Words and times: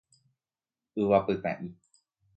Yvapytã'i 1.01 1.67